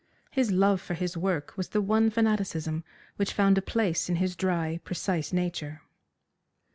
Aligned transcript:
His 0.31 0.51
love 0.51 0.81
for 0.81 0.95
his 0.95 1.15
work 1.15 1.53
was 1.55 1.69
the 1.69 1.79
one 1.79 2.09
fanaticism 2.09 2.83
which 3.17 3.33
found 3.33 3.59
a 3.59 3.61
place 3.61 4.09
in 4.09 4.15
his 4.15 4.35
dry, 4.35 4.79
precise 4.83 5.31
nature. 5.31 5.83